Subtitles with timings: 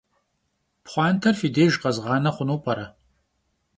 [0.83, 2.87] Pxhuanter fi dêjj khezğane xhunu p'ere?